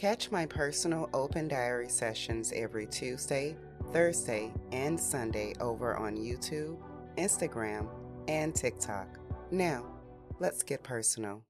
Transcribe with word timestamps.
Catch 0.00 0.30
my 0.30 0.46
personal 0.46 1.10
open 1.12 1.46
diary 1.46 1.90
sessions 1.90 2.54
every 2.56 2.86
Tuesday, 2.86 3.54
Thursday, 3.92 4.50
and 4.72 4.98
Sunday 4.98 5.52
over 5.60 5.94
on 5.94 6.16
YouTube, 6.16 6.78
Instagram, 7.18 7.86
and 8.26 8.54
TikTok. 8.54 9.18
Now, 9.50 9.84
let's 10.38 10.62
get 10.62 10.82
personal. 10.82 11.44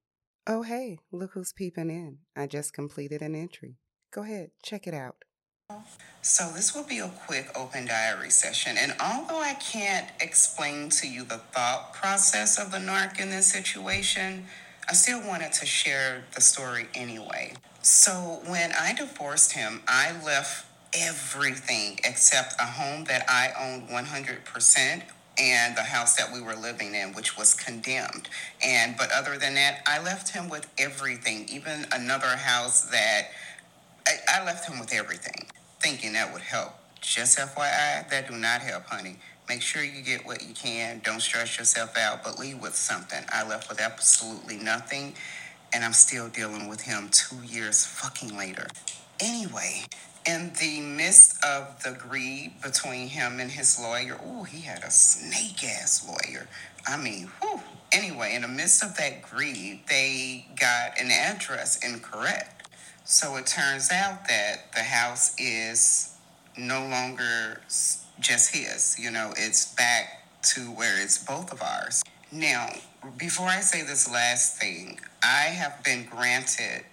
Oh, 0.48 0.62
hey, 0.62 0.98
look 1.12 1.30
who's 1.34 1.52
peeping 1.52 1.90
in. 1.90 2.18
I 2.36 2.48
just 2.48 2.72
completed 2.72 3.22
an 3.22 3.36
entry. 3.36 3.76
Go 4.10 4.24
ahead, 4.24 4.50
check 4.64 4.88
it 4.88 4.94
out. 4.94 5.14
So, 6.20 6.50
this 6.52 6.74
will 6.74 6.82
be 6.82 6.98
a 6.98 7.12
quick 7.28 7.56
open 7.56 7.86
diary 7.86 8.30
session. 8.30 8.76
And 8.76 8.96
although 9.00 9.40
I 9.40 9.54
can't 9.54 10.10
explain 10.20 10.88
to 10.88 11.06
you 11.06 11.22
the 11.22 11.38
thought 11.38 11.94
process 11.94 12.58
of 12.58 12.72
the 12.72 12.78
narc 12.78 13.20
in 13.20 13.30
this 13.30 13.46
situation, 13.46 14.46
I 14.90 14.92
still 14.94 15.20
wanted 15.24 15.52
to 15.52 15.66
share 15.66 16.24
the 16.34 16.40
story 16.40 16.88
anyway. 16.94 17.52
So, 17.80 18.40
when 18.48 18.72
I 18.72 18.92
divorced 18.92 19.52
him, 19.52 19.82
I 19.86 20.20
left 20.26 20.66
everything 20.92 22.00
except 22.02 22.60
a 22.60 22.64
home 22.64 23.04
that 23.04 23.24
I 23.28 23.52
owned 23.56 23.88
100% 23.88 25.02
and 25.38 25.76
the 25.76 25.82
house 25.82 26.16
that 26.16 26.32
we 26.32 26.42
were 26.42 26.56
living 26.56 26.96
in 26.96 27.12
which 27.12 27.38
was 27.38 27.54
condemned 27.54 28.28
and 28.64 28.96
but 28.96 29.12
other 29.12 29.38
than 29.38 29.54
that 29.54 29.78
i 29.86 30.02
left 30.02 30.34
him 30.34 30.48
with 30.48 30.66
everything 30.76 31.48
even 31.48 31.86
another 31.92 32.26
house 32.26 32.82
that 32.90 33.28
i, 34.08 34.16
I 34.28 34.44
left 34.44 34.68
him 34.68 34.80
with 34.80 34.92
everything 34.92 35.46
thinking 35.78 36.14
that 36.14 36.32
would 36.32 36.42
help 36.42 36.79
just 37.00 37.38
fyi 37.38 38.08
that 38.10 38.28
do 38.28 38.36
not 38.36 38.60
help 38.60 38.84
honey 38.86 39.16
make 39.48 39.62
sure 39.62 39.82
you 39.82 40.02
get 40.02 40.24
what 40.26 40.46
you 40.46 40.54
can 40.54 41.00
don't 41.04 41.20
stress 41.20 41.58
yourself 41.58 41.96
out 41.96 42.22
but 42.22 42.38
leave 42.38 42.60
with 42.60 42.74
something 42.74 43.22
i 43.32 43.46
left 43.46 43.68
with 43.68 43.80
absolutely 43.80 44.56
nothing 44.56 45.14
and 45.72 45.84
i'm 45.84 45.92
still 45.92 46.28
dealing 46.28 46.68
with 46.68 46.82
him 46.82 47.08
two 47.10 47.36
years 47.44 47.84
fucking 47.84 48.36
later 48.36 48.66
anyway 49.20 49.82
in 50.26 50.52
the 50.60 50.80
midst 50.80 51.42
of 51.44 51.82
the 51.82 51.92
greed 51.92 52.52
between 52.62 53.08
him 53.08 53.40
and 53.40 53.50
his 53.50 53.80
lawyer, 53.80 54.18
oh, 54.22 54.44
he 54.44 54.60
had 54.60 54.84
a 54.84 54.90
snake 54.90 55.64
ass 55.64 56.06
lawyer. 56.06 56.46
I 56.86 56.96
mean, 56.96 57.30
whew. 57.40 57.60
Anyway, 57.92 58.34
in 58.34 58.42
the 58.42 58.48
midst 58.48 58.84
of 58.84 58.96
that 58.98 59.22
greed, 59.22 59.80
they 59.88 60.46
got 60.58 61.00
an 61.00 61.10
address 61.10 61.78
incorrect. 61.84 62.68
So 63.04 63.36
it 63.36 63.46
turns 63.46 63.90
out 63.90 64.28
that 64.28 64.72
the 64.72 64.82
house 64.82 65.34
is 65.38 66.09
no 66.58 66.86
longer 66.88 67.60
just 68.20 68.54
his. 68.54 68.98
You 68.98 69.10
know, 69.10 69.32
it's 69.36 69.74
back 69.74 70.26
to 70.54 70.60
where 70.62 71.00
it's 71.02 71.24
both 71.24 71.52
of 71.52 71.62
ours. 71.62 72.02
Now, 72.32 72.68
before 73.18 73.46
I 73.46 73.60
say 73.60 73.82
this 73.82 74.10
last 74.10 74.58
thing, 74.58 75.00
I 75.22 75.44
have 75.46 75.82
been 75.84 76.04
granted 76.04 76.84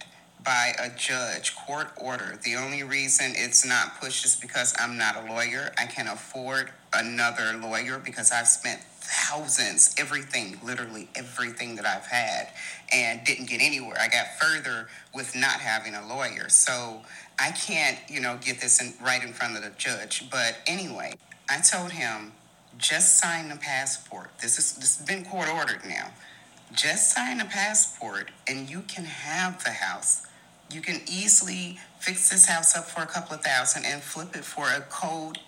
by 0.44 0.72
a 0.80 0.90
judge, 0.96 1.54
court 1.56 1.88
order. 1.96 2.38
The 2.42 2.56
only 2.56 2.82
reason 2.82 3.32
it's 3.36 3.66
not 3.66 4.00
pushed 4.00 4.24
is 4.24 4.36
because 4.36 4.74
I'm 4.78 4.96
not 4.96 5.16
a 5.16 5.32
lawyer. 5.32 5.72
I 5.78 5.86
can 5.86 6.08
afford 6.08 6.70
another 6.92 7.58
lawyer 7.58 7.98
because 7.98 8.32
I've 8.32 8.48
spent 8.48 8.80
thousands, 9.28 9.94
everything, 9.98 10.58
literally 10.64 11.08
everything 11.14 11.76
that 11.76 11.86
I've 11.86 12.06
had, 12.06 12.48
and 12.92 13.22
didn't 13.24 13.48
get 13.48 13.60
anywhere. 13.60 13.96
I 14.00 14.08
got 14.08 14.38
further 14.40 14.88
with 15.14 15.34
not 15.36 15.60
having 15.60 15.94
a 15.94 16.06
lawyer. 16.06 16.48
So 16.48 17.02
I 17.38 17.50
can't, 17.52 17.98
you 18.08 18.20
know, 18.20 18.38
get 18.40 18.60
this 18.60 18.80
in, 18.80 18.94
right 19.04 19.22
in 19.22 19.32
front 19.32 19.56
of 19.56 19.62
the 19.62 19.70
judge. 19.76 20.28
But 20.30 20.56
anyway, 20.66 21.14
I 21.48 21.60
told 21.60 21.92
him, 21.92 22.32
just 22.78 23.18
sign 23.18 23.48
the 23.48 23.56
passport. 23.56 24.30
This 24.40 24.58
is 24.58 24.74
this 24.74 24.98
has 24.98 25.06
been 25.06 25.24
court 25.24 25.48
ordered 25.48 25.84
now. 25.86 26.10
Just 26.72 27.12
sign 27.12 27.40
a 27.40 27.44
passport 27.44 28.30
and 28.46 28.70
you 28.70 28.82
can 28.82 29.04
have 29.04 29.64
the 29.64 29.70
house. 29.70 30.26
You 30.70 30.80
can 30.80 31.00
easily 31.10 31.78
fix 31.98 32.28
this 32.30 32.46
house 32.46 32.76
up 32.76 32.84
for 32.84 33.02
a 33.02 33.06
couple 33.06 33.34
of 33.34 33.42
thousand 33.42 33.84
and 33.86 34.02
flip 34.02 34.36
it 34.36 34.44
for 34.44 34.66
a 34.66 34.82
cold, 34.82 35.38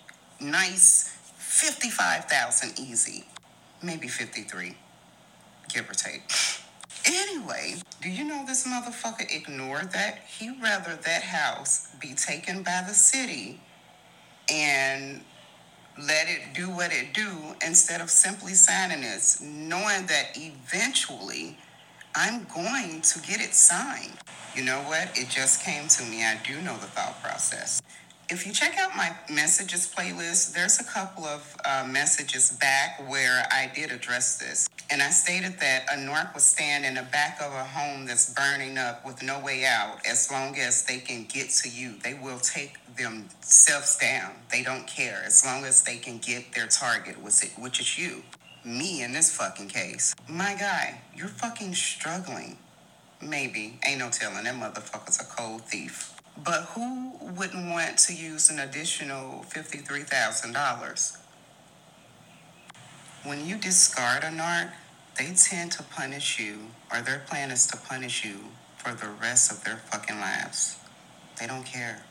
nice 0.41 1.15
55,000 1.37 2.79
easy. 2.79 3.25
Maybe 3.83 4.07
53, 4.07 4.75
give 5.73 5.89
or 5.89 5.93
take. 5.93 6.23
Anyway, 7.05 7.75
do 8.01 8.09
you 8.09 8.23
know 8.23 8.45
this 8.45 8.67
motherfucker 8.67 9.25
ignored 9.35 9.91
that? 9.91 10.19
He 10.27 10.51
rather 10.61 10.95
that 10.95 11.23
house 11.23 11.87
be 11.99 12.13
taken 12.13 12.61
by 12.61 12.83
the 12.87 12.93
city 12.93 13.59
and 14.51 15.21
let 15.99 16.27
it 16.29 16.53
do 16.53 16.69
what 16.69 16.91
it 16.93 17.13
do 17.13 17.55
instead 17.65 18.01
of 18.01 18.09
simply 18.09 18.53
signing 18.53 19.01
this, 19.01 19.41
knowing 19.41 20.05
that 20.07 20.35
eventually 20.35 21.57
I'm 22.15 22.45
going 22.53 23.01
to 23.01 23.19
get 23.21 23.41
it 23.41 23.53
signed. 23.53 24.13
You 24.55 24.63
know 24.63 24.79
what? 24.81 25.17
It 25.17 25.29
just 25.29 25.63
came 25.63 25.87
to 25.87 26.03
me. 26.03 26.23
I 26.23 26.37
do 26.45 26.61
know 26.61 26.75
the 26.77 26.87
thought 26.87 27.21
process. 27.23 27.81
If 28.31 28.47
you 28.47 28.53
check 28.53 28.77
out 28.79 28.95
my 28.95 29.13
messages 29.29 29.93
playlist, 29.93 30.53
there's 30.53 30.79
a 30.79 30.85
couple 30.85 31.25
of 31.25 31.57
uh, 31.65 31.85
messages 31.85 32.51
back 32.51 33.03
where 33.09 33.45
I 33.51 33.69
did 33.75 33.91
address 33.91 34.37
this. 34.37 34.69
And 34.89 35.03
I 35.03 35.09
stated 35.09 35.59
that 35.59 35.83
a 35.91 35.97
narc 35.97 36.33
would 36.33 36.41
stand 36.41 36.85
in 36.85 36.93
the 36.93 37.01
back 37.11 37.41
of 37.41 37.51
a 37.51 37.65
home 37.65 38.05
that's 38.05 38.33
burning 38.33 38.77
up 38.77 39.05
with 39.05 39.21
no 39.21 39.41
way 39.41 39.65
out 39.65 39.97
as 40.09 40.31
long 40.31 40.57
as 40.57 40.85
they 40.85 40.99
can 40.99 41.25
get 41.25 41.49
to 41.49 41.69
you. 41.69 41.95
They 42.01 42.13
will 42.13 42.39
take 42.39 42.77
themselves 42.95 43.97
down. 43.97 44.31
They 44.49 44.63
don't 44.63 44.87
care 44.87 45.21
as 45.25 45.45
long 45.45 45.65
as 45.65 45.83
they 45.83 45.97
can 45.97 46.17
get 46.19 46.53
their 46.53 46.67
target, 46.67 47.21
which 47.21 47.81
is 47.81 47.99
you 47.99 48.23
me 48.63 49.03
in 49.03 49.11
this 49.11 49.35
fucking 49.35 49.67
case. 49.67 50.15
My 50.29 50.55
guy, 50.57 51.01
you're 51.15 51.27
fucking 51.27 51.73
struggling. 51.73 52.57
Maybe. 53.21 53.77
Ain't 53.85 53.99
no 53.99 54.09
telling. 54.09 54.45
That 54.45 54.55
motherfucker's 54.55 55.19
a 55.19 55.25
cold 55.25 55.63
thief. 55.63 56.20
But 56.37 56.63
who 56.73 57.13
wouldn't 57.37 57.69
want 57.69 57.97
to 57.99 58.13
use 58.13 58.49
an 58.49 58.59
additional 58.59 59.45
$53,000? 59.49 61.17
When 63.23 63.45
you 63.45 63.57
discard 63.57 64.23
a 64.23 64.27
narc, 64.27 64.71
they 65.17 65.33
tend 65.33 65.73
to 65.73 65.83
punish 65.83 66.39
you, 66.39 66.57
or 66.91 67.01
their 67.01 67.19
plan 67.19 67.51
is 67.51 67.67
to 67.67 67.77
punish 67.77 68.25
you 68.25 68.39
for 68.77 68.93
the 68.93 69.09
rest 69.09 69.51
of 69.51 69.63
their 69.63 69.77
fucking 69.77 70.19
lives. 70.19 70.77
They 71.39 71.45
don't 71.45 71.65
care. 71.65 72.03